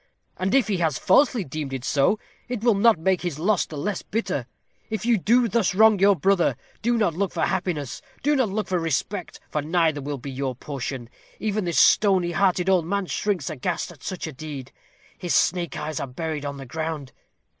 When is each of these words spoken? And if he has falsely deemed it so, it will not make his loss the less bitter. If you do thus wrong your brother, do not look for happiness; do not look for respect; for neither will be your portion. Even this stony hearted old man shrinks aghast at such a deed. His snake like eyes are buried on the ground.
And 0.37 0.55
if 0.55 0.67
he 0.67 0.77
has 0.77 0.97
falsely 0.97 1.43
deemed 1.43 1.73
it 1.73 1.85
so, 1.85 2.17
it 2.47 2.63
will 2.63 2.73
not 2.73 2.97
make 2.97 3.21
his 3.21 3.37
loss 3.37 3.67
the 3.67 3.77
less 3.77 4.01
bitter. 4.01 4.47
If 4.89 5.05
you 5.05 5.15
do 5.19 5.47
thus 5.47 5.75
wrong 5.75 5.99
your 5.99 6.15
brother, 6.15 6.57
do 6.81 6.97
not 6.97 7.13
look 7.13 7.31
for 7.31 7.45
happiness; 7.45 8.01
do 8.23 8.35
not 8.35 8.49
look 8.49 8.67
for 8.67 8.79
respect; 8.79 9.39
for 9.51 9.61
neither 9.61 10.01
will 10.01 10.17
be 10.17 10.31
your 10.31 10.55
portion. 10.55 11.07
Even 11.39 11.65
this 11.65 11.77
stony 11.77 12.31
hearted 12.31 12.67
old 12.67 12.87
man 12.87 13.05
shrinks 13.05 13.47
aghast 13.51 13.91
at 13.91 14.01
such 14.01 14.25
a 14.25 14.31
deed. 14.33 14.71
His 15.19 15.35
snake 15.35 15.75
like 15.75 15.85
eyes 15.85 15.99
are 15.99 16.07
buried 16.07 16.45
on 16.45 16.57
the 16.57 16.65
ground. 16.65 17.11